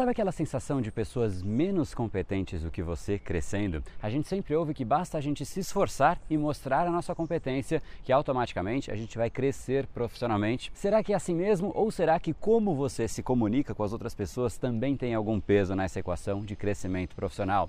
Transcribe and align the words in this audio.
Sabe 0.00 0.12
aquela 0.12 0.32
sensação 0.32 0.80
de 0.80 0.90
pessoas 0.90 1.42
menos 1.42 1.92
competentes 1.92 2.62
do 2.62 2.70
que 2.70 2.82
você 2.82 3.18
crescendo? 3.18 3.84
A 4.00 4.08
gente 4.08 4.26
sempre 4.26 4.56
ouve 4.56 4.72
que 4.72 4.82
basta 4.82 5.18
a 5.18 5.20
gente 5.20 5.44
se 5.44 5.60
esforçar 5.60 6.18
e 6.30 6.38
mostrar 6.38 6.86
a 6.86 6.90
nossa 6.90 7.14
competência 7.14 7.82
que 8.02 8.10
automaticamente 8.10 8.90
a 8.90 8.96
gente 8.96 9.18
vai 9.18 9.28
crescer 9.28 9.86
profissionalmente. 9.88 10.72
Será 10.74 11.04
que 11.04 11.12
é 11.12 11.16
assim 11.16 11.34
mesmo 11.34 11.70
ou 11.74 11.90
será 11.90 12.18
que 12.18 12.32
como 12.32 12.74
você 12.74 13.06
se 13.06 13.22
comunica 13.22 13.74
com 13.74 13.82
as 13.82 13.92
outras 13.92 14.14
pessoas 14.14 14.56
também 14.56 14.96
tem 14.96 15.12
algum 15.12 15.38
peso 15.38 15.74
nessa 15.74 16.00
equação 16.00 16.40
de 16.40 16.56
crescimento 16.56 17.14
profissional? 17.14 17.68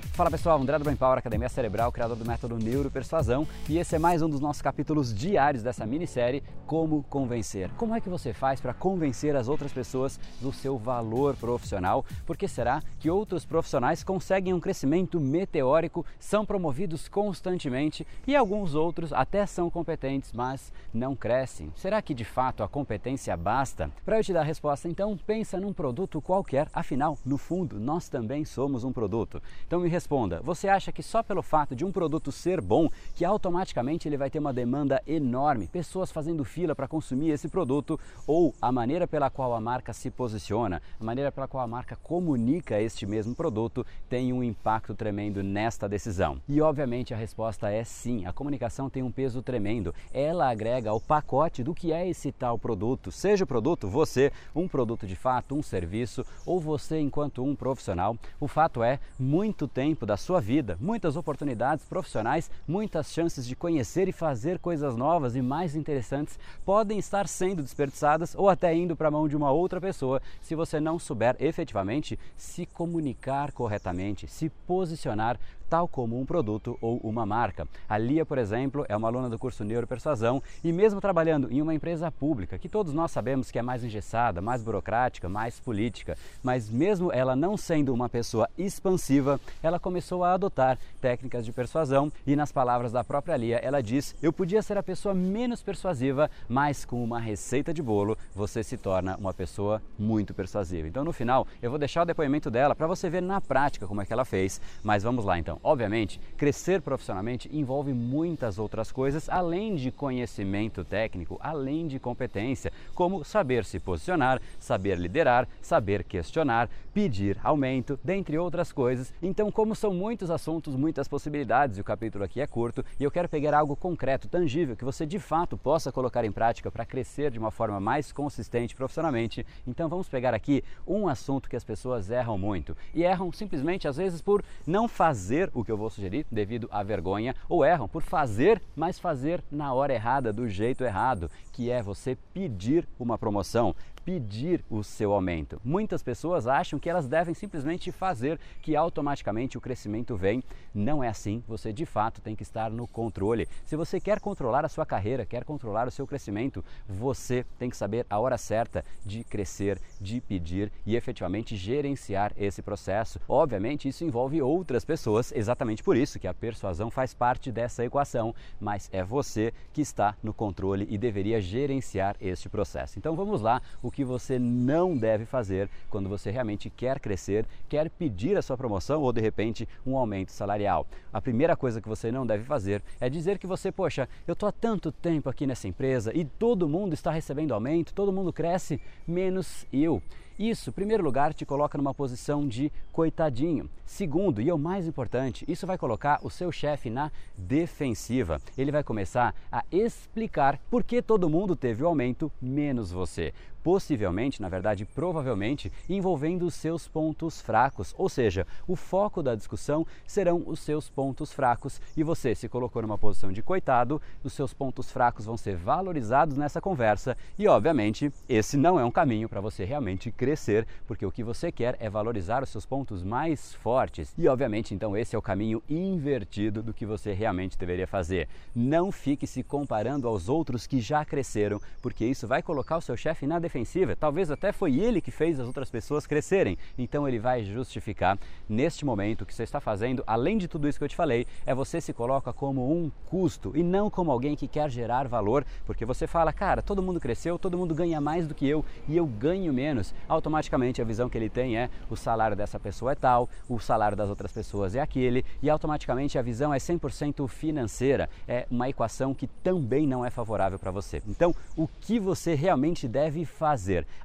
Fala 0.00 0.30
pessoal, 0.30 0.60
André 0.60 0.78
do 0.78 0.84
Brain 0.84 0.96
Power, 0.96 1.18
Academia 1.18 1.48
Cerebral, 1.48 1.92
criador 1.92 2.16
do 2.16 2.24
método 2.24 2.56
Neuropersuasão, 2.56 3.46
e 3.68 3.78
esse 3.78 3.96
é 3.96 3.98
mais 3.98 4.22
um 4.22 4.28
dos 4.28 4.40
nossos 4.40 4.60
capítulos 4.60 5.14
diários 5.14 5.62
dessa 5.62 5.86
minissérie 5.86 6.42
Como 6.66 7.02
Convencer. 7.04 7.70
Como 7.76 7.94
é 7.94 8.00
que 8.00 8.08
você 8.08 8.32
faz 8.32 8.60
para 8.60 8.74
convencer 8.74 9.36
as 9.36 9.48
outras 9.48 9.72
pessoas 9.72 10.18
do 10.40 10.52
seu 10.52 10.76
valor 10.76 11.36
profissional? 11.36 12.04
Por 12.26 12.36
que 12.36 12.48
será 12.48 12.82
que 12.98 13.10
outros 13.10 13.44
profissionais 13.44 14.02
conseguem 14.02 14.52
um 14.52 14.60
crescimento 14.60 15.20
meteórico, 15.20 16.04
são 16.18 16.44
promovidos 16.44 17.08
constantemente 17.08 18.06
e 18.26 18.34
alguns 18.34 18.74
outros 18.74 19.12
até 19.12 19.46
são 19.46 19.70
competentes, 19.70 20.32
mas 20.32 20.72
não 20.92 21.14
crescem? 21.14 21.72
Será 21.76 22.02
que 22.02 22.14
de 22.14 22.24
fato 22.24 22.62
a 22.62 22.68
competência 22.68 23.36
basta? 23.36 23.90
Para 24.04 24.18
eu 24.18 24.24
te 24.24 24.32
dar 24.32 24.40
a 24.40 24.44
resposta, 24.44 24.88
então, 24.88 25.16
pensa 25.16 25.60
num 25.60 25.72
produto 25.72 26.20
qualquer, 26.20 26.68
afinal, 26.72 27.16
no 27.24 27.38
fundo, 27.38 27.78
nós 27.78 28.08
também 28.08 28.44
somos 28.44 28.84
um 28.84 28.92
produto. 28.92 29.42
Então 29.66 29.80
me 29.80 29.89
responda 29.90 30.40
você 30.42 30.68
acha 30.68 30.92
que 30.92 31.02
só 31.02 31.22
pelo 31.22 31.42
fato 31.42 31.74
de 31.74 31.84
um 31.84 31.92
produto 31.92 32.30
ser 32.30 32.60
bom, 32.60 32.88
que 33.14 33.24
automaticamente 33.24 34.08
ele 34.08 34.16
vai 34.16 34.30
ter 34.30 34.38
uma 34.38 34.52
demanda 34.52 35.02
enorme, 35.06 35.68
pessoas 35.68 36.10
fazendo 36.10 36.44
fila 36.44 36.74
para 36.74 36.88
consumir 36.88 37.30
esse 37.30 37.48
produto, 37.48 37.98
ou 38.26 38.54
a 38.60 38.70
maneira 38.72 39.06
pela 39.06 39.30
qual 39.30 39.54
a 39.54 39.60
marca 39.60 39.92
se 39.92 40.10
posiciona, 40.10 40.82
a 40.98 41.04
maneira 41.04 41.32
pela 41.32 41.48
qual 41.48 41.62
a 41.62 41.66
marca 41.66 41.96
comunica 41.96 42.80
este 42.80 43.06
mesmo 43.06 43.34
produto 43.34 43.84
tem 44.08 44.32
um 44.32 44.42
impacto 44.42 44.94
tremendo 44.94 45.42
nesta 45.42 45.88
decisão? 45.88 46.40
E 46.48 46.60
obviamente 46.60 47.14
a 47.14 47.16
resposta 47.16 47.70
é 47.70 47.84
sim, 47.84 48.26
a 48.26 48.32
comunicação 48.32 48.90
tem 48.90 49.02
um 49.02 49.10
peso 49.10 49.42
tremendo. 49.42 49.94
Ela 50.12 50.50
agrega 50.50 50.90
ao 50.90 51.00
pacote 51.00 51.62
do 51.62 51.74
que 51.74 51.92
é 51.92 52.08
esse 52.08 52.32
tal 52.32 52.58
produto, 52.58 53.10
seja 53.10 53.44
o 53.44 53.46
produto 53.46 53.88
você, 53.88 54.32
um 54.54 54.68
produto 54.68 55.06
de 55.06 55.16
fato, 55.16 55.54
um 55.54 55.62
serviço, 55.62 56.24
ou 56.46 56.60
você 56.60 57.00
enquanto 57.00 57.42
um 57.44 57.54
profissional. 57.54 58.16
O 58.38 58.48
fato 58.48 58.82
é, 58.82 58.98
muito 59.18 59.66
tempo 59.66 59.79
tempo 59.80 60.04
da 60.04 60.14
sua 60.14 60.42
vida, 60.42 60.76
muitas 60.78 61.16
oportunidades 61.16 61.86
profissionais, 61.86 62.50
muitas 62.68 63.10
chances 63.10 63.46
de 63.46 63.56
conhecer 63.56 64.08
e 64.08 64.12
fazer 64.12 64.58
coisas 64.58 64.94
novas 64.94 65.34
e 65.34 65.40
mais 65.40 65.74
interessantes 65.74 66.38
podem 66.66 66.98
estar 66.98 67.26
sendo 67.26 67.62
desperdiçadas 67.62 68.34
ou 68.34 68.50
até 68.50 68.74
indo 68.74 68.94
para 68.94 69.08
a 69.08 69.10
mão 69.10 69.26
de 69.26 69.34
uma 69.34 69.50
outra 69.50 69.80
pessoa 69.80 70.20
se 70.42 70.54
você 70.54 70.78
não 70.78 70.98
souber 70.98 71.34
efetivamente 71.40 72.18
se 72.36 72.66
comunicar 72.66 73.52
corretamente, 73.52 74.28
se 74.28 74.50
posicionar 74.66 75.40
tal 75.70 75.86
como 75.86 76.20
um 76.20 76.26
produto 76.26 76.76
ou 76.80 76.98
uma 76.98 77.24
marca. 77.24 77.66
A 77.88 77.96
Lia, 77.96 78.26
por 78.26 78.38
exemplo, 78.38 78.84
é 78.88 78.96
uma 78.96 79.06
aluna 79.06 79.30
do 79.30 79.38
curso 79.38 79.62
Neuropersuasão 79.62 80.42
e 80.64 80.72
mesmo 80.72 81.00
trabalhando 81.00 81.50
em 81.50 81.62
uma 81.62 81.72
empresa 81.72 82.10
pública, 82.10 82.58
que 82.58 82.68
todos 82.68 82.92
nós 82.92 83.12
sabemos 83.12 83.52
que 83.52 83.58
é 83.58 83.62
mais 83.62 83.84
engessada, 83.84 84.40
mais 84.40 84.64
burocrática, 84.64 85.28
mais 85.28 85.60
política, 85.60 86.18
mas 86.42 86.68
mesmo 86.68 87.12
ela 87.12 87.36
não 87.36 87.56
sendo 87.56 87.94
uma 87.94 88.08
pessoa 88.08 88.50
expansiva, 88.58 89.40
ela 89.62 89.78
começou 89.78 90.24
a 90.24 90.34
adotar 90.34 90.76
técnicas 91.00 91.44
de 91.44 91.52
persuasão 91.52 92.12
e 92.26 92.34
nas 92.34 92.50
palavras 92.50 92.90
da 92.90 93.04
própria 93.04 93.36
Lia, 93.36 93.58
ela 93.58 93.80
diz: 93.80 94.16
"Eu 94.20 94.32
podia 94.32 94.62
ser 94.62 94.76
a 94.76 94.82
pessoa 94.82 95.14
menos 95.14 95.62
persuasiva, 95.62 96.28
mas 96.48 96.84
com 96.84 97.02
uma 97.04 97.20
receita 97.20 97.72
de 97.72 97.80
bolo, 97.80 98.18
você 98.34 98.64
se 98.64 98.76
torna 98.76 99.16
uma 99.16 99.32
pessoa 99.32 99.80
muito 99.96 100.34
persuasiva". 100.34 100.88
Então, 100.88 101.04
no 101.04 101.12
final, 101.12 101.46
eu 101.62 101.70
vou 101.70 101.78
deixar 101.78 102.02
o 102.02 102.06
depoimento 102.06 102.50
dela 102.50 102.74
para 102.74 102.88
você 102.88 103.08
ver 103.08 103.22
na 103.22 103.40
prática 103.40 103.86
como 103.86 104.02
é 104.02 104.06
que 104.06 104.12
ela 104.12 104.24
fez, 104.24 104.60
mas 104.82 105.04
vamos 105.04 105.24
lá 105.24 105.38
então. 105.38 105.59
Obviamente, 105.62 106.18
crescer 106.38 106.80
profissionalmente 106.80 107.48
envolve 107.52 107.92
muitas 107.92 108.58
outras 108.58 108.90
coisas 108.90 109.28
além 109.28 109.76
de 109.76 109.90
conhecimento 109.90 110.84
técnico, 110.84 111.38
além 111.40 111.86
de 111.86 111.98
competência, 111.98 112.72
como 112.94 113.24
saber 113.24 113.64
se 113.66 113.78
posicionar, 113.78 114.40
saber 114.58 114.98
liderar, 114.98 115.46
saber 115.60 116.02
questionar, 116.04 116.70
pedir 116.94 117.38
aumento, 117.44 117.98
dentre 118.02 118.38
outras 118.38 118.72
coisas. 118.72 119.12
Então, 119.22 119.50
como 119.50 119.74
são 119.74 119.92
muitos 119.92 120.30
assuntos, 120.30 120.74
muitas 120.74 121.06
possibilidades, 121.06 121.76
e 121.76 121.80
o 121.80 121.84
capítulo 121.84 122.24
aqui 122.24 122.40
é 122.40 122.46
curto, 122.46 122.84
e 122.98 123.04
eu 123.04 123.10
quero 123.10 123.28
pegar 123.28 123.54
algo 123.54 123.76
concreto, 123.76 124.28
tangível, 124.28 124.76
que 124.76 124.84
você 124.84 125.04
de 125.04 125.18
fato 125.18 125.56
possa 125.58 125.92
colocar 125.92 126.24
em 126.24 126.32
prática 126.32 126.70
para 126.70 126.86
crescer 126.86 127.30
de 127.30 127.38
uma 127.38 127.50
forma 127.50 127.78
mais 127.78 128.12
consistente 128.12 128.74
profissionalmente. 128.74 129.46
Então, 129.66 129.88
vamos 129.88 130.08
pegar 130.08 130.32
aqui 130.32 130.64
um 130.86 131.06
assunto 131.06 131.50
que 131.50 131.56
as 131.56 131.64
pessoas 131.64 132.10
erram 132.10 132.38
muito. 132.38 132.76
E 132.94 133.02
erram 133.02 133.30
simplesmente, 133.30 133.86
às 133.86 133.98
vezes, 133.98 134.22
por 134.22 134.42
não 134.66 134.88
fazer 134.88 135.49
o 135.54 135.64
que 135.64 135.72
eu 135.72 135.76
vou 135.76 135.90
sugerir 135.90 136.26
devido 136.30 136.68
à 136.70 136.82
vergonha, 136.82 137.34
ou 137.48 137.64
erram 137.64 137.88
por 137.88 138.02
fazer, 138.02 138.62
mas 138.74 138.98
fazer 138.98 139.42
na 139.50 139.72
hora 139.72 139.94
errada, 139.94 140.32
do 140.32 140.48
jeito 140.48 140.84
errado, 140.84 141.30
que 141.52 141.70
é 141.70 141.82
você 141.82 142.16
pedir 142.32 142.86
uma 142.98 143.18
promoção, 143.18 143.74
pedir 144.04 144.64
o 144.68 144.82
seu 144.82 145.12
aumento. 145.12 145.60
Muitas 145.64 146.02
pessoas 146.02 146.46
acham 146.46 146.78
que 146.78 146.88
elas 146.88 147.08
devem 147.08 147.34
simplesmente 147.34 147.92
fazer, 147.92 148.38
que 148.62 148.76
automaticamente 148.76 149.58
o 149.58 149.60
crescimento 149.60 150.16
vem. 150.16 150.42
Não 150.74 151.02
é 151.02 151.08
assim, 151.08 151.42
você 151.46 151.72
de 151.72 151.86
fato 151.86 152.20
tem 152.20 152.34
que 152.34 152.42
estar 152.42 152.70
no 152.70 152.86
controle. 152.86 153.48
Se 153.64 153.76
você 153.76 154.00
quer 154.00 154.20
controlar 154.20 154.64
a 154.64 154.68
sua 154.68 154.86
carreira, 154.86 155.26
quer 155.26 155.44
controlar 155.44 155.88
o 155.88 155.90
seu 155.90 156.06
crescimento, 156.06 156.64
você 156.88 157.44
tem 157.58 157.70
que 157.70 157.76
saber 157.76 158.06
a 158.08 158.18
hora 158.18 158.38
certa 158.38 158.84
de 159.04 159.24
crescer, 159.24 159.80
de 160.00 160.20
pedir 160.20 160.72
e 160.86 160.96
efetivamente 160.96 161.56
gerenciar 161.56 162.32
esse 162.36 162.62
processo. 162.62 163.20
Obviamente, 163.28 163.88
isso 163.88 164.04
envolve 164.04 164.40
outras 164.42 164.84
pessoas, 164.84 165.32
exatamente 165.32 165.82
por 165.82 165.96
isso 165.96 166.18
que 166.18 166.26
a 166.26 166.34
persuasão 166.34 166.90
faz 166.90 167.14
parte 167.14 167.52
dessa 167.52 167.84
equação, 167.84 168.34
mas 168.60 168.88
é 168.92 169.02
você 169.02 169.52
que 169.72 169.80
está 169.80 170.16
no 170.22 170.32
controle 170.32 170.86
e 170.90 170.96
deveria 170.96 171.40
gerenciar 171.40 172.16
este 172.20 172.48
processo. 172.48 172.98
Então 172.98 173.14
vamos 173.14 173.40
lá, 173.40 173.60
o 173.82 173.89
o 173.90 173.92
que 173.92 174.04
você 174.04 174.38
não 174.38 174.96
deve 174.96 175.26
fazer 175.26 175.68
quando 175.90 176.08
você 176.08 176.30
realmente 176.30 176.70
quer 176.70 177.00
crescer, 177.00 177.44
quer 177.68 177.90
pedir 177.90 178.36
a 178.36 178.42
sua 178.42 178.56
promoção 178.56 179.02
ou 179.02 179.12
de 179.12 179.20
repente 179.20 179.68
um 179.84 179.96
aumento 179.96 180.30
salarial. 180.30 180.86
A 181.12 181.20
primeira 181.20 181.56
coisa 181.56 181.80
que 181.80 181.88
você 181.88 182.12
não 182.12 182.24
deve 182.24 182.44
fazer 182.44 182.82
é 183.00 183.10
dizer 183.10 183.36
que 183.36 183.48
você, 183.48 183.72
poxa, 183.72 184.08
eu 184.28 184.34
estou 184.34 184.48
há 184.48 184.52
tanto 184.52 184.92
tempo 184.92 185.28
aqui 185.28 185.44
nessa 185.44 185.66
empresa 185.66 186.16
e 186.16 186.24
todo 186.24 186.68
mundo 186.68 186.94
está 186.94 187.10
recebendo 187.10 187.52
aumento, 187.52 187.92
todo 187.92 188.12
mundo 188.12 188.32
cresce, 188.32 188.80
menos 189.06 189.66
eu. 189.72 190.00
Isso, 190.40 190.70
em 190.70 190.72
primeiro 190.72 191.04
lugar, 191.04 191.34
te 191.34 191.44
coloca 191.44 191.76
numa 191.76 191.92
posição 191.92 192.48
de 192.48 192.72
coitadinho. 192.92 193.68
Segundo, 193.84 194.40
e 194.40 194.48
é 194.48 194.54
o 194.54 194.58
mais 194.58 194.86
importante, 194.86 195.44
isso 195.46 195.66
vai 195.66 195.76
colocar 195.76 196.18
o 196.22 196.30
seu 196.30 196.50
chefe 196.50 196.88
na 196.88 197.12
defensiva. 197.36 198.40
Ele 198.56 198.72
vai 198.72 198.82
começar 198.82 199.34
a 199.52 199.62
explicar 199.70 200.58
por 200.70 200.82
que 200.82 201.02
todo 201.02 201.28
mundo 201.28 201.54
teve 201.54 201.82
o 201.82 201.86
aumento, 201.86 202.32
menos 202.40 202.90
você 202.90 203.34
possivelmente, 203.62 204.40
na 204.40 204.48
verdade, 204.48 204.84
provavelmente, 204.84 205.72
envolvendo 205.88 206.46
os 206.46 206.54
seus 206.54 206.88
pontos 206.88 207.40
fracos. 207.40 207.94
Ou 207.96 208.08
seja, 208.08 208.46
o 208.66 208.76
foco 208.76 209.22
da 209.22 209.34
discussão 209.34 209.86
serão 210.06 210.42
os 210.46 210.60
seus 210.60 210.88
pontos 210.88 211.32
fracos 211.32 211.80
e 211.96 212.02
você 212.02 212.34
se 212.34 212.48
colocou 212.48 212.82
numa 212.82 212.98
posição 212.98 213.32
de 213.32 213.42
coitado, 213.42 214.00
os 214.24 214.32
seus 214.32 214.52
pontos 214.52 214.90
fracos 214.90 215.26
vão 215.26 215.36
ser 215.36 215.56
valorizados 215.56 216.36
nessa 216.36 216.60
conversa 216.60 217.16
e, 217.38 217.46
obviamente, 217.46 218.12
esse 218.28 218.56
não 218.56 218.78
é 218.78 218.84
um 218.84 218.90
caminho 218.90 219.28
para 219.28 219.40
você 219.40 219.64
realmente 219.64 220.10
crescer 220.10 220.66
porque 220.86 221.06
o 221.06 221.12
que 221.12 221.22
você 221.22 221.52
quer 221.52 221.76
é 221.80 221.88
valorizar 221.88 222.42
os 222.42 222.48
seus 222.48 222.66
pontos 222.66 223.02
mais 223.02 223.54
fortes. 223.54 224.12
E 224.16 224.28
obviamente, 224.28 224.74
então 224.74 224.96
esse 224.96 225.14
é 225.14 225.18
o 225.18 225.22
caminho 225.22 225.62
invertido 225.68 226.62
do 226.62 226.72
que 226.72 226.86
você 226.86 227.12
realmente 227.12 227.58
deveria 227.58 227.86
fazer. 227.86 228.28
Não 228.54 228.92
fique 228.92 229.26
se 229.26 229.42
comparando 229.42 230.08
aos 230.08 230.28
outros 230.28 230.66
que 230.66 230.80
já 230.80 231.04
cresceram, 231.04 231.60
porque 231.82 232.04
isso 232.04 232.26
vai 232.26 232.42
colocar 232.42 232.76
o 232.76 232.80
seu 232.80 232.96
chefe 232.96 233.26
na 233.26 233.38
defensiva. 233.50 233.96
Talvez 233.96 234.30
até 234.30 234.52
foi 234.52 234.78
ele 234.78 235.00
que 235.00 235.10
fez 235.10 235.40
as 235.40 235.46
outras 235.46 235.68
pessoas 235.68 236.06
crescerem. 236.06 236.56
Então 236.78 237.06
ele 237.08 237.18
vai 237.18 237.44
justificar 237.44 238.16
neste 238.48 238.84
momento 238.84 239.22
o 239.22 239.26
que 239.26 239.34
você 239.34 239.42
está 239.42 239.60
fazendo, 239.60 240.04
além 240.06 240.38
de 240.38 240.46
tudo 240.46 240.68
isso 240.68 240.78
que 240.78 240.84
eu 240.84 240.88
te 240.88 240.94
falei, 240.96 241.26
é 241.44 241.54
você 241.54 241.80
se 241.80 241.92
coloca 241.92 242.32
como 242.32 242.72
um 242.72 242.90
custo 243.06 243.52
e 243.56 243.62
não 243.62 243.90
como 243.90 244.12
alguém 244.12 244.36
que 244.36 244.46
quer 244.46 244.70
gerar 244.70 245.08
valor, 245.08 245.44
porque 245.66 245.84
você 245.84 246.06
fala, 246.06 246.32
cara, 246.32 246.62
todo 246.62 246.82
mundo 246.82 247.00
cresceu, 247.00 247.38
todo 247.38 247.58
mundo 247.58 247.74
ganha 247.74 248.00
mais 248.00 248.26
do 248.26 248.34
que 248.34 248.46
eu 248.48 248.64
e 248.88 248.96
eu 248.96 249.06
ganho 249.06 249.52
menos. 249.52 249.92
Automaticamente 250.08 250.80
a 250.80 250.84
visão 250.84 251.08
que 251.08 251.18
ele 251.18 251.28
tem 251.28 251.58
é 251.58 251.68
o 251.90 251.96
salário 251.96 252.36
dessa 252.36 252.60
pessoa 252.60 252.92
é 252.92 252.94
tal, 252.94 253.28
o 253.48 253.58
salário 253.58 253.96
das 253.96 254.08
outras 254.08 254.30
pessoas 254.30 254.76
é 254.76 254.80
aquele 254.80 255.24
e 255.42 255.50
automaticamente 255.50 256.18
a 256.18 256.22
visão 256.22 256.54
é 256.54 256.58
100% 256.58 257.26
financeira. 257.26 258.08
É 258.28 258.46
uma 258.50 258.68
equação 258.68 259.12
que 259.12 259.26
também 259.26 259.86
não 259.86 260.04
é 260.04 260.10
favorável 260.10 260.58
para 260.58 260.70
você. 260.70 261.02
Então, 261.08 261.34
o 261.56 261.66
que 261.66 261.98
você 261.98 262.34
realmente 262.34 262.86
deve 262.86 263.24
fazer? 263.24 263.39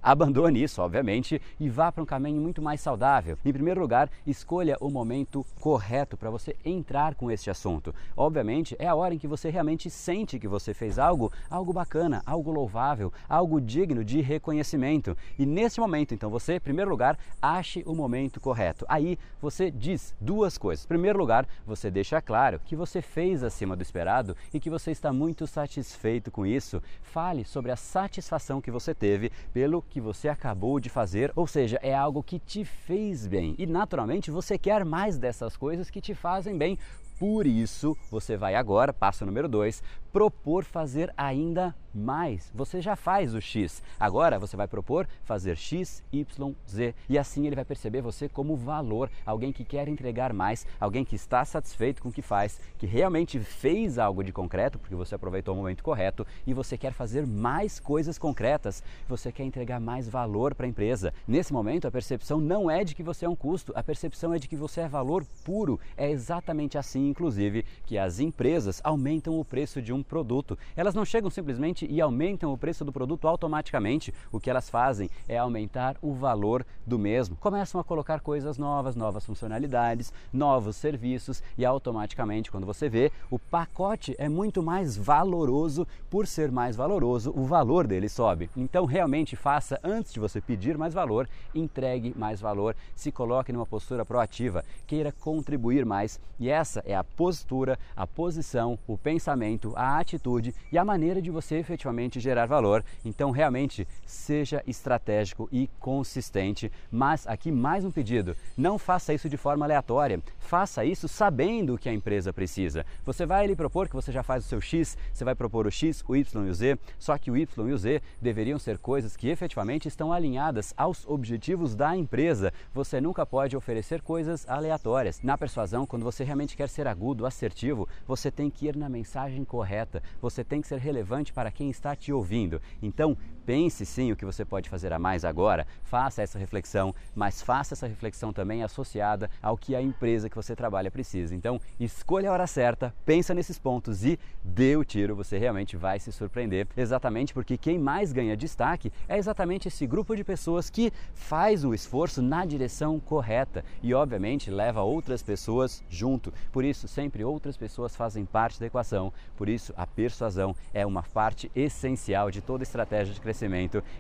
Abandone 0.02 0.64
isso, 0.64 0.82
obviamente, 0.82 1.42
e 1.60 1.70
vá 1.70 1.92
para 1.92 2.04
um 2.04 2.06
caminho 2.06 2.42
muito 2.42 2.62
mais 2.62 2.82
saudável. 2.82 3.38
Em 3.44 3.54
primeiro 3.54 3.82
lugar, 3.82 4.10
escolha 4.26 4.78
o 4.80 4.90
momento 4.90 5.46
correto 5.60 6.18
para 6.18 6.30
você 6.30 6.56
entrar 6.64 7.16
com 7.16 7.30
este 7.30 7.50
assunto. 7.50 7.94
Obviamente, 8.16 8.76
é 8.80 8.88
a 8.88 8.96
hora 8.96 9.14
em 9.14 9.18
que 9.18 9.28
você 9.28 9.50
realmente 9.50 9.90
sente 9.90 10.40
que 10.40 10.48
você 10.48 10.74
fez 10.74 11.00
algo, 11.00 11.32
algo 11.50 11.74
bacana, 11.74 12.22
algo 12.26 12.52
louvável, 12.52 13.12
algo 13.28 13.60
digno 13.60 14.04
de 14.04 14.22
reconhecimento. 14.22 15.18
E 15.38 15.46
nesse 15.46 15.80
momento, 15.80 16.14
então, 16.14 16.30
você, 16.30 16.56
em 16.56 16.60
primeiro 16.60 16.90
lugar, 16.90 17.18
ache 17.42 17.84
o 17.86 17.94
momento 17.94 18.40
correto. 18.40 18.86
Aí 18.88 19.18
você 19.42 19.70
diz 19.70 20.16
duas 20.20 20.58
coisas. 20.58 20.86
Em 20.86 20.88
primeiro 20.88 21.18
lugar, 21.18 21.48
você 21.66 21.92
deixa 21.92 22.22
claro 22.22 22.60
que 22.66 22.76
você 22.76 23.02
fez 23.02 23.44
acima 23.44 23.76
do 23.76 23.81
esperado 23.81 24.36
e 24.54 24.60
que 24.60 24.70
você 24.70 24.92
está 24.92 25.12
muito 25.12 25.48
satisfeito 25.48 26.31
com 26.31 26.46
isso. 26.46 26.81
Fale 27.02 27.44
sobre 27.46 27.72
a 27.72 27.76
satisfação 27.76 28.62
que 28.62 28.72
você 28.72 28.94
teve 28.94 29.25
pelo 29.54 29.81
que 29.81 30.01
você 30.01 30.27
acabou 30.27 30.80
de 30.80 30.89
fazer, 30.89 31.31
ou 31.36 31.48
seja, 31.48 31.80
é 31.81 31.94
algo 31.94 32.24
que 32.24 32.39
te 32.39 32.63
fez 32.63 33.27
bem. 33.27 33.56
E 33.57 33.66
naturalmente 33.66 34.31
você 34.31 34.57
quer 34.57 34.83
mais 34.86 35.18
dessas 35.18 35.56
coisas 35.56 35.89
que 35.89 36.01
te 36.01 36.13
fazem 36.13 36.57
bem. 36.57 36.77
Por 37.18 37.48
isso, 37.48 37.98
você 38.12 38.36
vai 38.36 38.56
agora, 38.56 38.92
passo 38.92 39.26
número 39.26 39.48
2, 39.48 39.82
propor 40.16 40.64
fazer 40.64 41.14
ainda 41.18 41.76
mais. 41.94 42.50
Você 42.56 42.80
já 42.80 42.96
faz 42.96 43.34
o 43.34 43.42
X. 43.42 43.84
Agora 44.00 44.40
você 44.40 44.56
vai 44.56 44.68
propor 44.68 45.08
fazer 45.24 45.58
X, 45.58 46.02
Y, 46.12 46.54
Z. 46.70 46.96
E 47.10 47.18
assim 47.18 47.46
ele 47.46 47.56
vai 47.56 47.66
perceber 47.66 48.02
você 48.02 48.30
como 48.30 48.56
valor, 48.56 49.10
alguém 49.26 49.52
que 49.52 49.64
quer 49.64 49.88
entregar 49.88 50.34
mais, 50.34 50.66
alguém 50.80 51.04
que 51.04 51.16
está 51.16 51.44
satisfeito 51.44 52.02
com 52.02 52.08
o 52.08 52.12
que 52.14 52.22
faz, 52.22 52.60
que 52.78 52.86
realmente 52.86 53.40
fez 53.40 53.98
algo 53.98 54.24
de 54.24 54.32
concreto, 54.32 54.80
porque 54.80 54.96
você 54.96 55.16
aproveitou 55.16 55.54
o 55.54 55.58
momento 55.58 55.84
correto 55.84 56.26
e 56.48 56.54
você 56.54 56.78
quer 56.78 56.94
fazer 56.94 57.28
mais 57.28 57.78
coisas 57.78 58.18
concretas. 58.18 58.82
Você 59.10 59.32
quer 59.34 59.44
entregar 59.44 59.82
mais 59.82 60.08
valor 60.08 60.56
para 60.56 60.66
a 60.66 60.70
empresa. 60.70 61.14
Nesse 61.28 61.52
momento, 61.52 61.88
a 61.88 61.92
percepção 61.92 62.40
não 62.40 62.72
é 62.72 62.86
de 62.86 62.96
que 62.96 63.04
você 63.04 63.26
é 63.26 63.30
um 63.30 63.36
custo, 63.36 63.74
a 63.76 63.84
percepção 63.84 64.34
é 64.34 64.40
de 64.40 64.48
que 64.48 64.56
você 64.56 64.82
é 64.82 64.88
valor 64.88 65.26
puro. 65.44 65.78
É 65.98 66.10
exatamente 66.10 66.78
assim, 66.78 67.05
inclusive, 67.07 67.66
que 67.86 67.98
as 67.98 68.19
empresas 68.19 68.81
aumentam 68.84 69.40
o 69.40 69.46
preço 69.46 69.81
de 69.81 69.94
um 69.94 70.04
produto. 70.04 70.57
Elas 70.75 70.96
não 70.96 71.06
chegam 71.06 71.30
simplesmente 71.30 71.86
e 71.90 72.02
aumentam 72.02 72.52
o 72.52 72.57
preço 72.57 72.84
do 72.84 72.92
produto 72.92 73.28
automaticamente. 73.28 74.13
O 74.31 74.40
que 74.40 74.50
elas 74.50 74.69
fazem 74.69 75.10
é 75.28 75.38
aumentar 75.38 75.96
o 76.02 76.13
valor 76.13 76.66
do 76.86 77.00
mesmo. 77.00 77.36
Começam 77.36 77.80
a 77.80 77.84
colocar 77.84 78.19
coisas 78.19 78.57
novas, 78.57 78.96
novas 78.96 79.25
funcionalidades, 79.25 80.12
novos 80.31 80.75
serviços 80.75 81.42
e 81.57 81.66
automaticamente, 81.66 82.52
quando 82.52 82.66
você 82.66 82.90
vê, 82.90 83.12
o 83.30 83.40
pacote 83.40 84.16
é 84.18 84.28
muito 84.28 84.62
mais 84.62 84.98
valoroso. 84.98 85.88
Por 86.10 86.28
ser 86.28 86.52
mais 86.52 86.75
valoroso, 86.75 87.34
o 87.36 87.44
valor 87.46 87.88
dele 87.88 88.10
sobe. 88.10 88.50
Então, 88.56 88.86
realmente 88.86 89.36
faça 89.36 89.80
antes 89.84 90.13
de 90.13 90.19
você 90.19 90.40
pedir 90.40 90.78
mais 90.78 90.94
valor, 90.94 91.28
entregue 91.54 92.13
mais 92.16 92.40
valor, 92.40 92.75
se 92.96 93.12
coloque 93.12 93.52
numa 93.52 93.66
postura 93.66 94.06
proativa, 94.06 94.63
queira 94.88 95.12
contribuir 95.12 95.86
mais. 95.86 96.19
E 96.40 96.50
essa 96.50 96.81
a 96.95 97.03
postura, 97.03 97.77
a 97.95 98.07
posição, 98.07 98.80
o 98.88 98.97
pensamento, 98.97 99.74
a 99.75 100.00
atitude 100.00 100.53
e 100.71 100.77
a 100.77 100.86
maneira 100.86 101.21
de 101.21 101.30
você 101.30 101.56
efetivamente 101.56 102.19
gerar 102.19 102.45
valor. 102.45 102.83
Então, 103.03 103.31
realmente, 103.31 103.88
seja 104.06 104.63
estratégico 104.65 105.47
e 105.51 105.69
consistente. 105.80 106.71
Mas 106.92 107.27
aqui 107.27 107.51
mais 107.51 107.86
um 107.86 107.92
pedido: 107.92 108.36
não 108.57 108.77
faça 108.77 109.13
isso 109.13 109.30
de 109.30 109.38
forma 109.38 109.65
aleatória. 109.65 110.21
Faça 110.39 110.86
isso 110.86 111.07
sabendo 111.07 111.75
o 111.75 111.77
que 111.77 111.89
a 111.89 111.94
empresa 111.94 112.31
precisa. 112.31 112.86
Você 113.03 113.25
vai 113.25 113.47
lhe 113.47 113.56
propor 113.56 113.88
que 113.88 113.95
você 113.95 114.12
já 114.12 114.24
faz 114.24 114.45
o 114.45 114.47
seu 114.47 114.62
X, 114.62 114.97
você 115.12 115.24
vai 115.24 115.36
propor 115.36 115.65
o 115.65 115.71
X, 115.71 116.03
o 116.07 116.15
Y 116.15 116.45
e 116.45 116.50
o 116.50 116.53
Z, 116.53 116.77
só 117.00 117.18
que 117.18 117.31
o 117.31 117.38
Y 117.38 117.69
e 117.69 117.74
o 117.74 117.77
Z 117.77 118.01
deveriam 118.21 118.59
ser 118.59 118.77
coisas 118.77 119.18
que 119.18 119.30
efetivamente 119.30 119.88
estão 119.88 120.13
alinhadas 120.13 120.74
aos 120.77 121.06
objetivos 121.07 121.75
da 121.75 121.95
empresa. 121.95 122.53
Você 122.74 123.01
nunca 123.01 123.25
pode 123.25 123.57
oferecer 123.57 124.01
coisas 124.01 124.47
aleatórias. 124.47 125.21
Na 125.21 125.38
persuasão, 125.38 125.86
quando 125.86 126.03
você 126.03 126.24
realmente 126.24 126.56
quer 126.56 126.69
ser 126.69 126.85
agudo, 126.88 127.26
assertivo, 127.26 127.88
você 128.08 128.32
tem 128.32 128.50
que 128.50 128.68
ir 128.68 128.76
na 128.76 128.90
mensagem 128.90 129.44
correta, 129.44 130.02
você 130.22 130.44
tem 130.44 130.62
que 130.62 130.68
ser 130.68 130.80
relevante 130.80 131.34
para 131.34 131.52
quem 131.52 131.70
está 131.70 131.96
te 131.96 132.12
ouvindo. 132.12 132.62
Então, 132.82 133.18
pense 133.45 133.86
sim 133.86 134.12
o 134.12 134.15
que 134.15 134.25
você 134.25 134.44
pode 134.44 134.69
fazer 134.69 134.92
a 134.92 135.00
mais 135.00 135.24
agora, 135.24 135.68
faça 135.83 136.21
essa 136.21 136.39
reflexão, 136.39 136.94
mas 137.13 137.42
faça 137.42 137.75
essa 137.75 137.88
reflexão 137.88 138.33
também 138.33 138.63
associada 138.63 139.30
ao 139.42 139.57
que 139.57 139.75
a 139.75 139.81
empresa 139.81 140.30
que 140.30 140.36
você 140.36 140.56
trabalha 140.56 140.89
precisa. 140.89 141.36
Então, 141.36 141.59
escolha 141.80 142.30
a 142.30 142.33
hora 142.33 142.47
certa, 142.47 142.94
pensa 143.06 143.33
nesses 143.33 143.59
pontos 143.59 144.03
e 144.03 144.19
dê 144.44 144.75
o 144.75 144.83
tiro, 144.83 145.15
você 145.15 145.38
realmente 145.38 145.77
vai 145.77 146.00
se 146.00 146.12
surpreender. 146.12 146.68
Exatamente 146.75 147.33
porque 147.33 147.57
quem 147.57 147.77
mais 147.77 148.12
ganha 148.12 148.36
destaque 148.36 148.92
é 149.07 149.18
exatamente 149.18 149.68
esse 149.68 149.86
grupo 149.86 150.15
de 150.15 150.24
pessoas 150.24 150.69
que 150.69 150.92
faz 151.13 151.63
o 151.63 151.74
esforço 151.74 152.21
na 152.21 152.45
direção 152.45 153.00
correta 153.00 153.63
e, 153.83 153.94
obviamente, 153.94 154.50
leva 154.50 154.81
outras 154.81 155.21
pessoas 155.21 155.83
junto. 155.89 156.33
Por 156.51 156.65
isso, 156.65 156.88
sempre 156.88 157.24
outras 157.24 157.56
pessoas 157.56 157.95
fazem 157.95 158.25
parte 158.25 158.59
da 158.59 158.65
equação. 158.65 159.13
Por 159.38 159.47
isso, 159.47 159.74
a 159.77 159.86
persuasão 159.86 160.56
é 160.74 160.86
uma 160.86 161.03
parte 161.03 161.51
essencial 161.56 162.31
de 162.31 162.42
toda 162.42 162.63
estratégia 162.63 163.13
de 163.13 163.21
crescimento. 163.21 163.35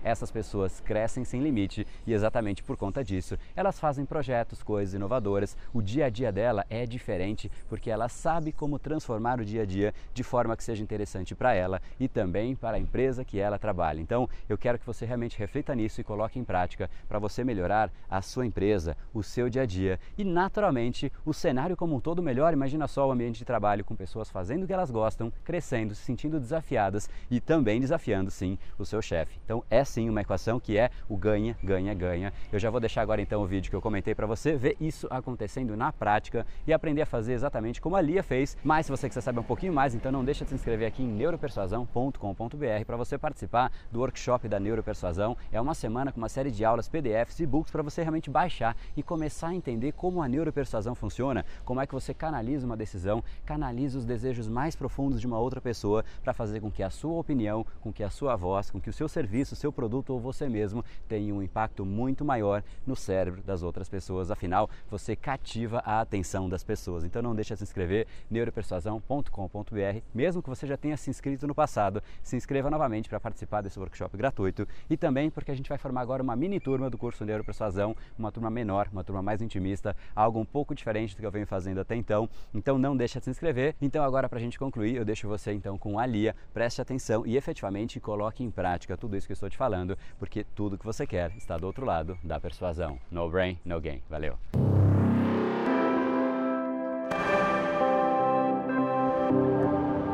Essas 0.03 0.31
pessoas 0.31 0.79
crescem 0.79 1.23
sem 1.23 1.41
limite 1.41 1.85
e, 2.05 2.13
exatamente 2.13 2.63
por 2.63 2.77
conta 2.77 3.03
disso, 3.03 3.37
elas 3.55 3.79
fazem 3.79 4.05
projetos, 4.05 4.63
coisas 4.63 4.93
inovadoras. 4.93 5.57
O 5.73 5.81
dia 5.81 6.05
a 6.05 6.09
dia 6.09 6.31
dela 6.31 6.65
é 6.69 6.85
diferente 6.85 7.51
porque 7.67 7.89
ela 7.89 8.07
sabe 8.07 8.51
como 8.51 8.79
transformar 8.79 9.39
o 9.39 9.45
dia 9.45 9.63
a 9.63 9.65
dia 9.65 9.93
de 10.13 10.23
forma 10.23 10.55
que 10.55 10.63
seja 10.63 10.83
interessante 10.83 11.35
para 11.35 11.53
ela 11.53 11.81
e 11.99 12.07
também 12.07 12.55
para 12.55 12.77
a 12.77 12.79
empresa 12.79 13.25
que 13.25 13.39
ela 13.39 13.59
trabalha. 13.59 13.99
Então, 13.99 14.29
eu 14.47 14.57
quero 14.57 14.79
que 14.79 14.85
você 14.85 15.05
realmente 15.05 15.37
reflita 15.37 15.75
nisso 15.75 15.99
e 15.99 16.03
coloque 16.03 16.39
em 16.39 16.43
prática 16.43 16.89
para 17.07 17.19
você 17.19 17.43
melhorar 17.43 17.91
a 18.09 18.21
sua 18.21 18.45
empresa, 18.45 18.95
o 19.13 19.21
seu 19.23 19.49
dia 19.49 19.63
a 19.63 19.65
dia 19.65 19.99
e, 20.17 20.23
naturalmente, 20.23 21.11
o 21.25 21.33
cenário 21.33 21.75
como 21.75 21.95
um 21.95 21.99
todo 21.99 22.23
melhor. 22.23 22.53
Imagina 22.53 22.87
só 22.87 23.07
o 23.07 23.11
ambiente 23.11 23.39
de 23.39 23.45
trabalho 23.45 23.83
com 23.83 23.95
pessoas 23.95 24.29
fazendo 24.29 24.63
o 24.63 24.67
que 24.67 24.73
elas 24.73 24.91
gostam, 24.91 25.31
crescendo, 25.43 25.95
se 25.95 26.03
sentindo 26.03 26.39
desafiadas 26.39 27.09
e 27.29 27.39
também 27.39 27.79
desafiando, 27.79 28.29
sim, 28.31 28.57
o 28.77 28.85
seu 28.85 29.01
chefe. 29.01 29.24
Então, 29.43 29.63
é 29.69 29.83
sim 29.83 30.09
uma 30.09 30.21
equação 30.21 30.59
que 30.59 30.77
é 30.77 30.89
o 31.09 31.17
ganha, 31.17 31.57
ganha, 31.63 31.93
ganha. 31.93 32.33
Eu 32.51 32.59
já 32.59 32.69
vou 32.69 32.79
deixar 32.79 33.01
agora 33.01 33.21
então 33.21 33.41
o 33.41 33.45
vídeo 33.45 33.69
que 33.69 33.75
eu 33.75 33.81
comentei 33.81 34.15
para 34.15 34.25
você 34.25 34.55
ver 34.55 34.75
isso 34.79 35.07
acontecendo 35.09 35.75
na 35.75 35.91
prática 35.91 36.45
e 36.67 36.73
aprender 36.73 37.01
a 37.01 37.05
fazer 37.05 37.33
exatamente 37.33 37.81
como 37.81 37.95
a 37.95 38.01
Lia 38.01 38.23
fez. 38.23 38.57
Mas 38.63 38.85
se 38.85 38.91
você 38.91 39.07
quiser 39.07 39.21
saber 39.21 39.39
um 39.39 39.43
pouquinho 39.43 39.73
mais, 39.73 39.95
então 39.95 40.11
não 40.11 40.23
deixa 40.23 40.43
de 40.43 40.49
se 40.49 40.55
inscrever 40.55 40.87
aqui 40.87 41.03
em 41.03 41.07
neuropersuasão.com.br 41.07 42.85
para 42.85 42.97
você 42.97 43.17
participar 43.17 43.71
do 43.91 43.99
workshop 43.99 44.47
da 44.47 44.59
Neuropersuasão. 44.59 45.37
É 45.51 45.59
uma 45.59 45.73
semana 45.73 46.11
com 46.11 46.17
uma 46.17 46.29
série 46.29 46.51
de 46.51 46.63
aulas, 46.63 46.87
PDFs 46.87 47.39
e 47.39 47.45
books 47.45 47.71
para 47.71 47.83
você 47.83 48.01
realmente 48.01 48.29
baixar 48.29 48.75
e 48.95 49.03
começar 49.03 49.49
a 49.49 49.55
entender 49.55 49.91
como 49.91 50.21
a 50.21 50.27
neuropersuasão 50.27 50.95
funciona, 50.95 51.45
como 51.63 51.81
é 51.81 51.87
que 51.87 51.93
você 51.93 52.13
canaliza 52.13 52.65
uma 52.65 52.77
decisão, 52.77 53.23
canaliza 53.45 53.97
os 53.97 54.05
desejos 54.05 54.47
mais 54.47 54.75
profundos 54.75 55.19
de 55.19 55.27
uma 55.27 55.39
outra 55.39 55.61
pessoa 55.61 56.03
para 56.23 56.33
fazer 56.33 56.59
com 56.59 56.71
que 56.71 56.83
a 56.83 56.89
sua 56.89 57.19
opinião, 57.19 57.65
com 57.81 57.91
que 57.91 58.03
a 58.03 58.09
sua 58.09 58.35
voz, 58.35 58.69
com 58.69 58.79
que 58.79 58.89
o 58.89 58.93
seu 58.93 59.07
serviço, 59.15 59.55
seu 59.55 59.71
produto 59.71 60.09
ou 60.09 60.19
você 60.19 60.49
mesmo 60.49 60.83
tenha 61.07 61.33
um 61.33 61.41
impacto 61.41 61.85
muito 61.85 62.25
maior 62.25 62.61
no 62.85 62.95
cérebro 62.95 63.41
das 63.43 63.63
outras 63.63 63.87
pessoas. 63.87 64.29
Afinal, 64.29 64.69
você 64.89 65.15
cativa 65.15 65.81
a 65.85 66.01
atenção 66.01 66.49
das 66.49 66.63
pessoas. 66.63 67.05
Então 67.05 67.21
não 67.21 67.33
deixe 67.33 67.53
de 67.53 67.59
se 67.59 67.63
inscrever 67.63 68.07
neuropersuasão.com.br, 68.29 70.01
mesmo 70.13 70.43
que 70.43 70.49
você 70.49 70.67
já 70.67 70.75
tenha 70.75 70.97
se 70.97 71.09
inscrito 71.09 71.47
no 71.47 71.55
passado, 71.55 72.03
se 72.21 72.35
inscreva 72.35 72.69
novamente 72.69 73.07
para 73.07 73.19
participar 73.19 73.61
desse 73.61 73.79
workshop 73.79 74.17
gratuito 74.17 74.67
e 74.89 74.97
também 74.97 75.29
porque 75.29 75.51
a 75.51 75.55
gente 75.55 75.69
vai 75.69 75.77
formar 75.77 76.01
agora 76.01 76.21
uma 76.21 76.35
mini 76.35 76.59
turma 76.59 76.89
do 76.89 76.97
curso 76.97 77.23
Neuropersuasão, 77.23 77.95
uma 78.19 78.31
turma 78.31 78.49
menor, 78.49 78.89
uma 78.91 79.03
turma 79.03 79.21
mais 79.21 79.41
intimista, 79.41 79.95
algo 80.13 80.39
um 80.39 80.45
pouco 80.45 80.75
diferente 80.75 81.15
do 81.15 81.19
que 81.19 81.25
eu 81.25 81.31
venho 81.31 81.47
fazendo 81.47 81.79
até 81.79 81.95
então. 81.95 82.29
Então 82.53 82.77
não 82.77 82.97
deixe 82.97 83.17
de 83.17 83.25
se 83.25 83.31
inscrever. 83.31 83.75
Então 83.81 84.03
agora 84.03 84.27
para 84.27 84.39
a 84.39 84.41
gente 84.41 84.59
concluir, 84.59 84.95
eu 84.95 85.05
deixo 85.05 85.27
você 85.27 85.53
então 85.53 85.77
com 85.77 85.97
a 85.97 86.05
Lia, 86.05 86.35
preste 86.53 86.81
atenção 86.81 87.25
e 87.25 87.37
efetivamente 87.37 87.99
coloque 87.99 88.43
em 88.43 88.51
prática 88.51 88.97
tudo 89.05 89.17
isso 89.17 89.27
que 89.27 89.33
eu 89.33 89.35
estou 89.35 89.49
te 89.49 89.57
falando, 89.57 89.95
porque 90.17 90.43
tudo 90.43 90.79
que 90.79 90.85
você 90.85 91.05
quer 91.05 91.31
está 91.37 91.57
do 91.59 91.67
outro 91.67 91.85
lado 91.85 92.17
da 92.23 92.39
persuasão. 92.39 92.97
No 93.11 93.29
brain, 93.29 93.59
no 93.63 93.79
gain. 93.79 94.01
Valeu! 94.09 94.35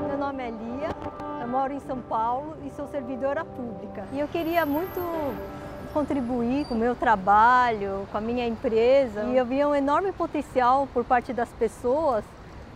Meu 0.10 0.18
nome 0.18 0.44
é 0.44 0.50
Lia, 0.50 0.90
eu 1.42 1.48
moro 1.48 1.72
em 1.72 1.80
São 1.80 2.02
Paulo 2.02 2.58
e 2.66 2.70
sou 2.72 2.86
servidora 2.90 3.46
pública. 3.46 4.06
E 4.12 4.20
eu 4.20 4.28
queria 4.28 4.66
muito 4.66 5.00
contribuir 5.94 6.66
com 6.66 6.76
o 6.76 6.78
meu 6.78 6.94
trabalho, 6.94 8.06
com 8.12 8.18
a 8.18 8.22
minha 8.22 8.46
empresa. 8.46 9.24
E 9.24 9.38
eu 9.38 9.46
via 9.46 9.70
um 9.70 9.76
enorme 9.76 10.12
potencial 10.12 10.86
por 10.94 11.06
parte 11.06 11.32
das 11.32 11.50
pessoas, 11.52 12.26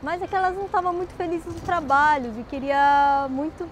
mas 0.01 0.21
é 0.21 0.27
que 0.27 0.35
elas 0.35 0.55
não 0.55 0.65
estavam 0.65 0.93
muito 0.93 1.13
felizes 1.15 1.53
no 1.53 1.59
trabalho 1.59 2.31
e 2.39 2.43
queria 2.43 3.27
muito 3.29 3.67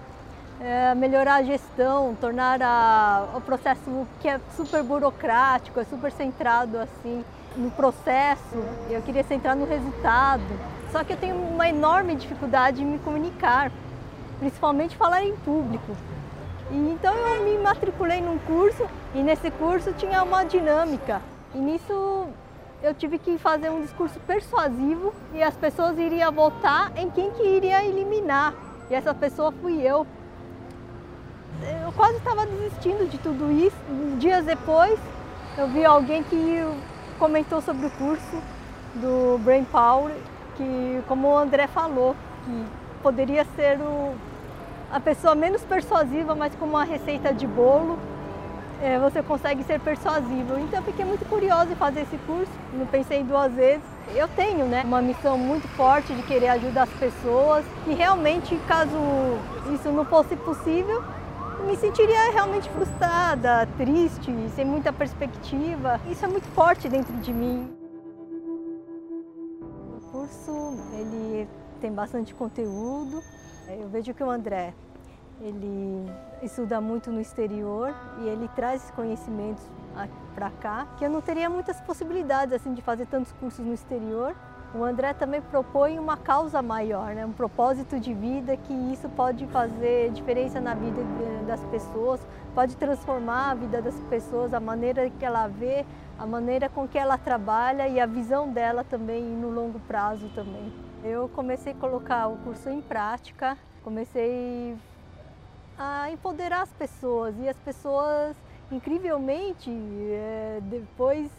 é, 0.64 0.96
melhorar 0.96 1.36
a 1.36 1.44
gestão, 1.44 2.16
tornar 2.20 2.62
a, 2.62 3.28
o 3.36 3.42
processo 3.42 4.08
que 4.22 4.30
é 4.30 4.40
super 4.56 4.82
burocrático, 4.82 5.80
é 5.80 5.84
super 5.84 6.12
centrado 6.12 6.80
assim 6.80 7.24
no 7.58 7.70
processo. 7.72 8.64
Eu 8.90 9.02
queria 9.02 9.24
centrar 9.24 9.56
no 9.56 9.66
resultado. 9.66 10.44
Só 10.92 11.04
que 11.04 11.14
eu 11.14 11.18
tenho 11.18 11.36
uma 11.36 11.68
enorme 11.68 12.16
dificuldade 12.16 12.82
em 12.82 12.86
me 12.86 13.00
comunicar, 13.00 13.72
principalmente 14.40 14.96
falar 14.96 15.24
em 15.24 15.36
público. 15.38 15.98
E 16.72 16.76
então 16.76 17.14
eu 17.14 17.44
me 17.44 17.58
matriculei 17.58 18.22
num 18.22 18.38
curso 18.40 18.88
e 19.14 19.22
nesse 19.22 19.52
curso 19.52 19.92
tinha 19.94 20.24
uma 20.24 20.44
dinâmica. 20.46 21.22
E 21.54 21.58
nisso 21.58 22.28
eu 22.82 22.94
tive 22.94 23.18
que 23.18 23.38
fazer 23.38 23.70
um 23.70 23.82
discurso 23.82 24.20
persuasivo 24.22 25.14
e 25.34 25.44
as 25.44 25.56
pessoas 25.56 25.98
iriam 25.98 26.32
votar 26.32 26.92
em 26.96 27.10
quem 27.10 27.32
que 27.32 27.44
iria 27.44 27.84
eliminar. 27.84 28.54
E 28.90 28.96
essa 28.96 29.14
pessoa 29.14 29.52
fui 29.52 29.82
eu. 29.82 30.08
Eu 31.84 31.92
quase 31.94 32.18
estava 32.18 32.46
desistindo 32.46 33.10
de 33.10 33.18
tudo 33.18 33.52
isso. 33.52 33.78
Dias 34.20 34.46
depois, 34.46 35.00
eu 35.58 35.68
vi 35.70 35.86
alguém 35.86 36.24
que 36.24 36.62
comentou 37.18 37.62
sobre 37.62 37.88
o 37.88 37.92
curso 37.92 38.42
do 38.96 39.40
Brain 39.44 39.64
Power, 39.66 40.14
que 40.56 41.02
como 41.08 41.30
o 41.30 41.38
André 41.38 41.68
falou, 41.68 42.16
que 42.44 42.66
poderia 43.02 43.46
ser 43.56 43.80
o, 43.80 44.14
a 44.92 45.00
pessoa 45.00 45.36
menos 45.36 45.62
persuasiva, 45.64 46.36
mas 46.36 46.54
com 46.56 46.66
uma 46.66 46.84
receita 46.84 47.34
de 47.34 47.48
bolo, 47.48 47.98
é, 48.82 49.00
você 49.00 49.24
consegue 49.24 49.64
ser 49.64 49.80
persuasivo. 49.80 50.60
Então 50.60 50.80
eu 50.80 50.84
fiquei 50.84 51.06
muito 51.06 51.26
curiosa 51.30 51.72
em 51.72 51.76
fazer 51.76 52.02
esse 52.02 52.18
curso, 52.28 52.52
não 52.74 52.86
pensei 52.86 53.24
duas 53.24 53.52
vezes. 53.54 53.84
Eu 54.14 54.28
tenho 54.28 54.66
né, 54.66 54.84
uma 54.86 55.02
missão 55.02 55.38
muito 55.38 55.68
forte 55.70 56.14
de 56.14 56.22
querer 56.24 56.50
ajudar 56.50 56.84
as 56.84 56.90
pessoas 56.90 57.64
e 57.88 57.94
realmente, 57.94 58.56
caso 58.68 58.98
isso 59.74 59.90
não 59.90 60.04
fosse 60.04 60.36
possível, 60.36 61.02
me 61.66 61.76
sentiria 61.78 62.32
realmente 62.32 62.70
frustrada, 62.70 63.68
triste, 63.78 64.32
sem 64.56 64.66
muita 64.66 64.92
perspectiva. 64.92 66.00
Isso 66.10 66.26
é 66.26 66.28
muito 66.28 66.48
forte 66.50 66.90
dentro 66.90 67.14
de 67.18 67.34
mim. 67.34 67.72
O 69.98 70.12
curso 70.12 70.78
ele 70.94 71.48
tem 71.80 71.92
bastante 71.92 72.34
conteúdo, 72.34 73.22
eu 73.68 73.90
vejo 73.90 74.14
que 74.14 74.24
o 74.24 74.30
André, 74.30 74.74
ele 75.42 76.06
estuda 76.42 76.80
muito 76.80 77.12
no 77.12 77.20
exterior 77.20 77.94
e 78.22 78.28
ele 78.28 78.48
traz 78.56 78.90
conhecimentos 78.92 79.64
para 80.34 80.50
cá, 80.50 80.88
que 80.98 81.06
eu 81.06 81.10
não 81.10 81.22
teria 81.22 81.50
muitas 81.50 81.80
possibilidades 81.82 82.54
assim 82.54 82.74
de 82.74 82.82
fazer 82.82 83.06
tantos 83.08 83.32
cursos 83.34 83.66
no 83.66 83.74
exterior. 83.74 84.36
O 84.76 84.84
André 84.84 85.14
também 85.14 85.40
propõe 85.40 86.00
uma 86.00 86.18
causa 86.18 86.60
maior, 86.60 87.14
né? 87.14 87.24
um 87.24 87.32
propósito 87.32 88.00
de 88.00 88.12
vida 88.12 88.58
que 88.58 88.74
isso 88.92 89.08
pode 89.10 89.46
fazer 89.48 90.10
diferença 90.12 90.60
na 90.60 90.74
vida 90.74 91.00
das 91.46 91.64
pessoas, 91.66 92.20
pode 92.56 92.76
transformar 92.76 93.52
a 93.52 93.54
vida 93.54 93.84
das 93.84 93.94
pessoas, 94.10 94.52
a 94.52 94.60
maneira 94.60 95.12
que 95.12 95.24
ela 95.24 95.48
vê, 95.48 95.86
a 96.18 96.26
maneira 96.26 96.70
com 96.70 96.88
que 96.88 96.98
ela 96.98 97.20
trabalha 97.20 97.88
e 97.88 98.00
a 98.00 98.08
visão 98.08 98.50
dela 98.52 98.84
também 98.84 99.22
no 99.22 99.52
longo 99.52 99.80
prazo 99.82 100.28
também. 100.34 100.74
Eu 101.04 101.30
comecei 101.30 101.74
a 101.74 101.76
colocar 101.76 102.28
o 102.28 102.38
curso 102.38 102.68
em 102.68 102.82
prática, 102.82 103.56
comecei 103.84 104.76
a 105.78 106.10
empoderar 106.10 106.64
as 106.64 106.74
pessoas 106.74 107.36
e 107.40 107.48
as 107.48 107.58
pessoas, 107.58 108.36
incrivelmente, 108.72 109.70
é, 109.70 110.60
depois 110.64 111.30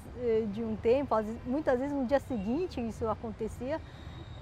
de 0.52 0.62
um 0.62 0.76
tempo, 0.76 1.14
muitas 1.44 1.78
vezes 1.78 1.94
no 1.94 2.06
dia 2.06 2.20
seguinte 2.20 2.80
isso 2.80 3.08
acontecia, 3.08 3.80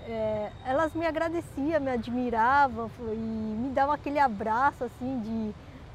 é, 0.07 0.50
elas 0.64 0.93
me 0.95 1.07
agradeciam, 1.07 1.81
me 1.81 1.91
admiravam 1.91 2.91
e 3.12 3.17
me 3.17 3.71
davam 3.71 3.95
aquele 3.95 4.19
abraço 4.19 4.85
assim 4.85 5.52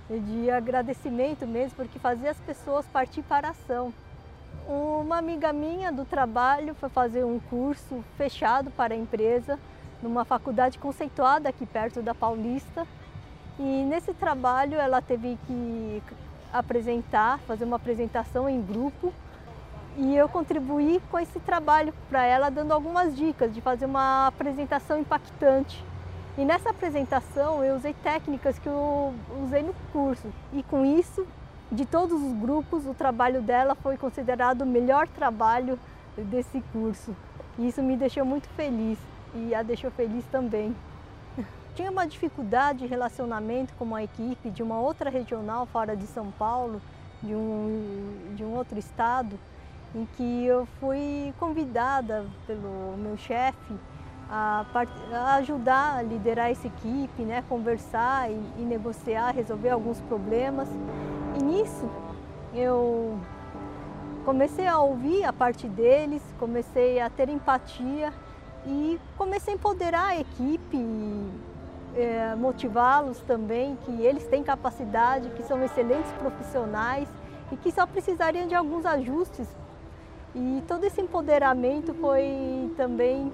de, 0.09 0.19
de 0.19 0.49
agradecimento 0.49 1.45
mesmo, 1.45 1.75
porque 1.75 1.99
fazia 1.99 2.31
as 2.31 2.39
pessoas 2.39 2.85
partir 2.87 3.21
para 3.23 3.49
a 3.49 3.51
ação. 3.51 3.93
Uma 4.67 5.17
amiga 5.17 5.53
minha 5.53 5.91
do 5.91 6.03
trabalho 6.05 6.75
foi 6.75 6.89
fazer 6.89 7.23
um 7.23 7.39
curso 7.39 8.03
fechado 8.17 8.69
para 8.71 8.93
a 8.93 8.97
empresa, 8.97 9.57
numa 10.01 10.25
faculdade 10.25 10.77
conceituada 10.77 11.49
aqui 11.49 11.65
perto 11.65 12.01
da 12.01 12.13
Paulista. 12.13 12.85
E 13.59 13.85
nesse 13.85 14.13
trabalho 14.13 14.75
ela 14.75 15.01
teve 15.01 15.37
que 15.47 16.03
apresentar, 16.51 17.39
fazer 17.39 17.65
uma 17.65 17.77
apresentação 17.77 18.47
em 18.47 18.61
grupo. 18.61 19.13
E 19.97 20.15
eu 20.15 20.29
contribuí 20.29 21.01
com 21.09 21.17
esse 21.17 21.39
trabalho 21.39 21.91
para 22.07 22.23
ela, 22.23 22.51
dando 22.51 22.71
algumas 22.71 23.17
dicas 23.17 23.51
de 23.51 23.59
fazer 23.61 23.85
uma 23.85 24.27
apresentação 24.27 24.99
impactante. 24.99 25.83
E 26.37 26.45
nessa 26.45 26.69
apresentação 26.69 27.63
eu 27.63 27.75
usei 27.75 27.95
técnicas 27.95 28.59
que 28.59 28.69
eu 28.69 29.11
usei 29.43 29.63
no 29.63 29.73
curso. 29.91 30.31
E 30.53 30.61
com 30.61 30.85
isso 30.85 31.25
de 31.71 31.83
todos 31.83 32.21
os 32.21 32.31
grupos, 32.33 32.85
o 32.85 32.93
trabalho 32.93 33.41
dela 33.41 33.73
foi 33.73 33.97
considerado 33.97 34.61
o 34.61 34.67
melhor 34.67 35.07
trabalho 35.07 35.79
desse 36.15 36.61
curso. 36.71 37.15
E 37.57 37.67
isso 37.67 37.81
me 37.81 37.97
deixou 37.97 38.23
muito 38.23 38.47
feliz 38.49 38.99
e 39.33 39.55
a 39.55 39.63
deixou 39.63 39.89
feliz 39.89 40.23
também. 40.31 40.75
Tinha 41.73 41.89
uma 41.89 42.05
dificuldade 42.05 42.79
de 42.79 42.85
relacionamento 42.85 43.73
com 43.73 43.83
uma 43.83 44.03
equipe 44.03 44.51
de 44.51 44.61
uma 44.61 44.79
outra 44.79 45.09
regional 45.09 45.65
fora 45.65 45.97
de 45.97 46.05
São 46.05 46.31
Paulo, 46.33 46.79
de 47.23 47.33
um, 47.33 48.33
de 48.35 48.43
um 48.43 48.53
outro 48.55 48.77
estado, 48.77 49.39
em 49.95 50.05
que 50.15 50.45
eu 50.45 50.67
fui 50.79 51.33
convidada 51.39 52.25
pelo 52.45 52.95
meu 52.97 53.17
chefe 53.17 53.73
a, 54.29 54.65
a, 55.13 55.35
ajudar 55.35 55.97
a 55.97 56.01
liderar 56.01 56.51
essa 56.51 56.67
equipe, 56.67 57.23
né, 57.23 57.43
conversar 57.47 58.29
e, 58.29 58.39
e 58.57 58.61
negociar, 58.61 59.31
resolver 59.31 59.69
alguns 59.69 59.99
problemas. 60.01 60.67
E 61.39 61.43
nisso 61.43 61.89
eu 62.53 63.17
comecei 64.25 64.67
a 64.67 64.79
ouvir 64.79 65.23
a 65.23 65.31
parte 65.31 65.67
deles, 65.67 66.21
comecei 66.39 66.99
a 66.99 67.09
ter 67.09 67.29
empatia 67.29 68.13
e 68.65 68.99
comecei 69.17 69.53
a 69.53 69.55
empoderar 69.55 70.07
a 70.07 70.19
equipe, 70.19 70.77
é, 71.95 72.35
motivá-los 72.35 73.19
também, 73.21 73.77
que 73.85 74.01
eles 74.01 74.27
têm 74.27 74.43
capacidade, 74.43 75.29
que 75.29 75.43
são 75.43 75.63
excelentes 75.63 76.11
profissionais 76.13 77.07
e 77.51 77.55
que 77.55 77.71
só 77.71 77.87
precisariam 77.87 78.47
de 78.47 78.53
alguns 78.53 78.85
ajustes. 78.85 79.47
E 80.39 80.63
todo 80.67 80.83
esse 80.83 81.01
empoderamento 81.01 81.95
foi 81.95 82.71
também 82.77 83.33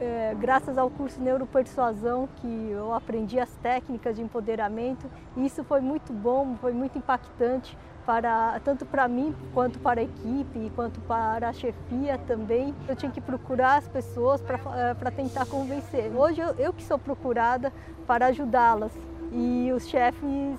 é, 0.00 0.36
graças 0.38 0.78
ao 0.78 0.88
curso 0.88 1.20
Neuropersuasão, 1.20 2.28
que 2.36 2.70
eu 2.70 2.94
aprendi 2.94 3.40
as 3.40 3.50
técnicas 3.56 4.14
de 4.14 4.22
empoderamento, 4.22 5.10
e 5.36 5.44
isso 5.44 5.64
foi 5.64 5.80
muito 5.80 6.12
bom, 6.12 6.54
foi 6.60 6.72
muito 6.72 6.96
impactante 6.96 7.76
para 8.06 8.60
tanto 8.60 8.86
para 8.86 9.08
mim 9.08 9.34
quanto 9.52 9.80
para 9.80 10.00
a 10.00 10.04
equipe, 10.04 10.70
quanto 10.76 11.00
para 11.00 11.48
a 11.48 11.52
chefia 11.52 12.16
também. 12.18 12.72
Eu 12.88 12.94
tinha 12.94 13.10
que 13.10 13.20
procurar 13.20 13.78
as 13.78 13.88
pessoas 13.88 14.40
para 14.40 14.60
é, 14.76 15.10
tentar 15.10 15.44
convencer. 15.44 16.12
Hoje 16.14 16.40
eu, 16.40 16.54
eu 16.54 16.72
que 16.72 16.84
sou 16.84 17.00
procurada 17.00 17.72
para 18.06 18.26
ajudá-las 18.26 18.92
e 19.32 19.72
os 19.74 19.88
chefes 19.88 20.56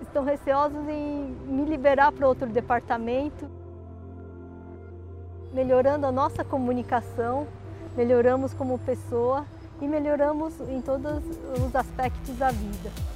estão 0.00 0.22
receosos 0.22 0.88
em 0.88 1.36
me 1.46 1.64
liberar 1.64 2.12
para 2.12 2.28
outro 2.28 2.46
departamento, 2.46 3.50
melhorando 5.56 6.06
a 6.06 6.12
nossa 6.12 6.44
comunicação 6.44 7.46
melhoramos 7.96 8.52
como 8.52 8.78
pessoa 8.78 9.46
e 9.80 9.88
melhoramos 9.88 10.52
em 10.68 10.82
todos 10.82 11.24
os 11.66 11.74
aspectos 11.74 12.36
da 12.36 12.50
vida. 12.50 13.15